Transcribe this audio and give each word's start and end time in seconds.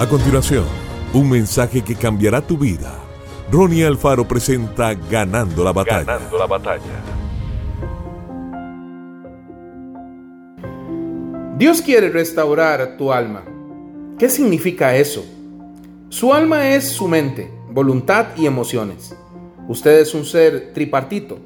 A 0.00 0.08
continuación, 0.08 0.64
un 1.12 1.28
mensaje 1.28 1.82
que 1.82 1.94
cambiará 1.94 2.40
tu 2.40 2.56
vida. 2.56 2.98
Ronnie 3.52 3.84
Alfaro 3.84 4.26
presenta 4.26 4.94
Ganando 4.94 5.62
la 5.62 5.74
batalla. 5.74 6.04
Ganando 6.04 6.38
la 6.38 6.46
batalla. 6.46 7.02
Dios 11.58 11.82
quiere 11.82 12.08
restaurar 12.08 12.96
tu 12.96 13.12
alma. 13.12 13.42
¿Qué 14.18 14.30
significa 14.30 14.96
eso? 14.96 15.22
Su 16.08 16.32
alma 16.32 16.70
es 16.70 16.88
su 16.88 17.06
mente, 17.06 17.50
voluntad 17.70 18.28
y 18.38 18.46
emociones. 18.46 19.14
Usted 19.68 20.00
es 20.00 20.14
un 20.14 20.24
ser 20.24 20.72
tripartito. 20.72 21.40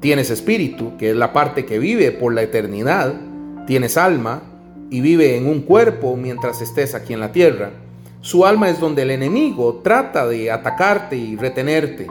Tienes 0.00 0.30
espíritu, 0.30 0.96
que 0.96 1.10
es 1.10 1.16
la 1.16 1.32
parte 1.32 1.64
que 1.64 1.78
vive 1.78 2.10
por 2.10 2.34
la 2.34 2.42
eternidad. 2.42 3.14
Tienes 3.68 3.96
alma 3.96 4.42
y 4.90 5.00
vive 5.00 5.36
en 5.36 5.46
un 5.46 5.60
cuerpo 5.60 6.16
mientras 6.16 6.60
estés 6.60 6.96
aquí 6.96 7.12
en 7.12 7.20
la 7.20 7.30
tierra. 7.30 7.70
Su 8.22 8.44
alma 8.44 8.68
es 8.68 8.78
donde 8.78 9.02
el 9.02 9.12
enemigo 9.12 9.80
trata 9.82 10.26
de 10.26 10.50
atacarte 10.50 11.16
y 11.16 11.36
retenerte. 11.36 12.06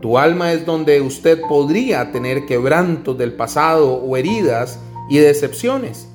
Tu 0.00 0.16
alma 0.16 0.52
es 0.52 0.64
donde 0.64 1.00
usted 1.00 1.40
podría 1.48 2.12
tener 2.12 2.46
quebrantos 2.46 3.18
del 3.18 3.32
pasado 3.32 3.92
o 3.94 4.16
heridas 4.16 4.78
y 5.10 5.18
decepciones. 5.18 6.08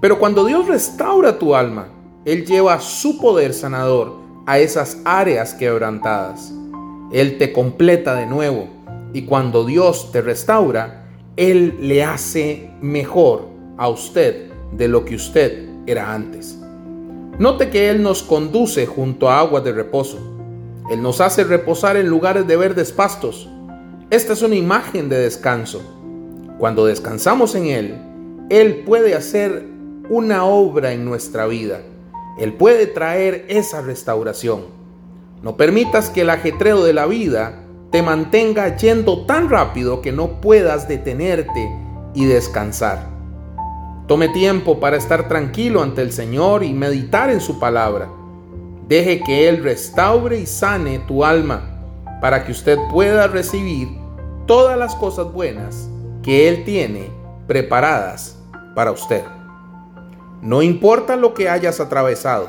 Pero 0.00 0.18
cuando 0.18 0.46
Dios 0.46 0.68
restaura 0.68 1.38
tu 1.38 1.54
alma, 1.54 1.88
Él 2.24 2.46
lleva 2.46 2.80
su 2.80 3.18
poder 3.18 3.52
sanador 3.52 4.14
a 4.46 4.58
esas 4.58 4.96
áreas 5.04 5.52
quebrantadas. 5.52 6.50
Él 7.12 7.36
te 7.36 7.52
completa 7.52 8.14
de 8.14 8.24
nuevo 8.24 8.68
y 9.12 9.26
cuando 9.26 9.66
Dios 9.66 10.12
te 10.12 10.22
restaura, 10.22 11.10
Él 11.36 11.76
le 11.78 12.04
hace 12.04 12.70
mejor 12.80 13.48
a 13.76 13.88
usted 13.88 14.50
de 14.72 14.88
lo 14.88 15.04
que 15.04 15.16
usted 15.16 15.68
era 15.86 16.14
antes. 16.14 16.61
Note 17.42 17.70
que 17.70 17.90
Él 17.90 18.04
nos 18.04 18.22
conduce 18.22 18.86
junto 18.86 19.28
a 19.28 19.40
aguas 19.40 19.64
de 19.64 19.72
reposo. 19.72 20.16
Él 20.88 21.02
nos 21.02 21.20
hace 21.20 21.42
reposar 21.42 21.96
en 21.96 22.06
lugares 22.06 22.46
de 22.46 22.56
verdes 22.56 22.92
pastos. 22.92 23.48
Esta 24.10 24.34
es 24.34 24.42
una 24.42 24.54
imagen 24.54 25.08
de 25.08 25.18
descanso. 25.18 25.82
Cuando 26.58 26.86
descansamos 26.86 27.56
en 27.56 27.66
Él, 27.66 28.00
Él 28.48 28.84
puede 28.86 29.16
hacer 29.16 29.66
una 30.08 30.44
obra 30.44 30.92
en 30.92 31.04
nuestra 31.04 31.46
vida. 31.46 31.80
Él 32.38 32.52
puede 32.52 32.86
traer 32.86 33.44
esa 33.48 33.82
restauración. 33.82 34.66
No 35.42 35.56
permitas 35.56 36.10
que 36.10 36.20
el 36.20 36.30
ajetreo 36.30 36.84
de 36.84 36.92
la 36.92 37.06
vida 37.06 37.64
te 37.90 38.02
mantenga 38.02 38.76
yendo 38.76 39.26
tan 39.26 39.50
rápido 39.50 40.00
que 40.00 40.12
no 40.12 40.40
puedas 40.40 40.86
detenerte 40.86 41.68
y 42.14 42.24
descansar. 42.24 43.11
Tome 44.06 44.28
tiempo 44.28 44.80
para 44.80 44.96
estar 44.96 45.28
tranquilo 45.28 45.82
ante 45.82 46.02
el 46.02 46.12
Señor 46.12 46.64
y 46.64 46.72
meditar 46.72 47.30
en 47.30 47.40
su 47.40 47.60
palabra. 47.60 48.08
Deje 48.88 49.22
que 49.22 49.48
Él 49.48 49.62
restaure 49.62 50.38
y 50.38 50.46
sane 50.46 50.98
tu 51.00 51.24
alma 51.24 51.62
para 52.20 52.44
que 52.44 52.52
usted 52.52 52.78
pueda 52.90 53.28
recibir 53.28 53.88
todas 54.46 54.76
las 54.76 54.94
cosas 54.96 55.32
buenas 55.32 55.88
que 56.22 56.48
Él 56.48 56.64
tiene 56.64 57.10
preparadas 57.46 58.38
para 58.74 58.90
usted. 58.90 59.22
No 60.42 60.62
importa 60.62 61.14
lo 61.14 61.32
que 61.32 61.48
hayas 61.48 61.78
atravesado, 61.78 62.48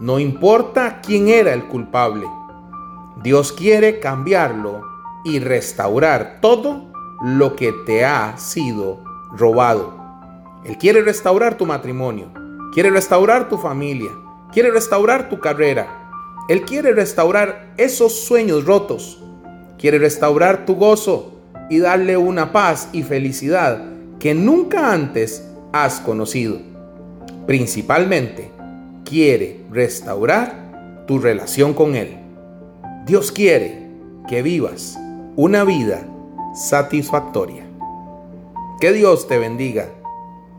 no 0.00 0.18
importa 0.18 1.00
quién 1.00 1.28
era 1.28 1.54
el 1.54 1.66
culpable, 1.66 2.26
Dios 3.22 3.52
quiere 3.52 4.00
cambiarlo 4.00 4.82
y 5.24 5.38
restaurar 5.38 6.38
todo 6.40 6.90
lo 7.22 7.54
que 7.54 7.72
te 7.86 8.04
ha 8.04 8.36
sido 8.38 9.04
robado. 9.30 9.99
Él 10.64 10.76
quiere 10.78 11.02
restaurar 11.02 11.56
tu 11.56 11.66
matrimonio, 11.66 12.32
quiere 12.72 12.90
restaurar 12.90 13.48
tu 13.48 13.58
familia, 13.58 14.10
quiere 14.52 14.70
restaurar 14.70 15.28
tu 15.28 15.40
carrera. 15.40 16.10
Él 16.48 16.62
quiere 16.62 16.92
restaurar 16.92 17.72
esos 17.76 18.20
sueños 18.20 18.64
rotos, 18.64 19.22
quiere 19.78 19.98
restaurar 19.98 20.66
tu 20.66 20.74
gozo 20.74 21.32
y 21.68 21.78
darle 21.78 22.16
una 22.16 22.52
paz 22.52 22.88
y 22.92 23.02
felicidad 23.02 23.84
que 24.18 24.34
nunca 24.34 24.92
antes 24.92 25.46
has 25.72 26.00
conocido 26.00 26.70
principalmente 27.50 28.48
quiere 29.04 29.62
restaurar 29.72 31.04
tu 31.08 31.18
relación 31.18 31.74
con 31.74 31.96
Él. 31.96 32.16
Dios 33.06 33.32
quiere 33.32 33.88
que 34.28 34.40
vivas 34.40 34.96
una 35.34 35.64
vida 35.64 36.06
satisfactoria. 36.54 37.64
Que 38.80 38.92
Dios 38.92 39.26
te 39.26 39.38
bendiga 39.38 39.88